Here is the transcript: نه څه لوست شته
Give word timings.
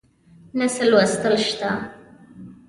نه 0.57 0.65
څه 0.73 0.83
لوست 0.91 1.23
شته 1.45 1.69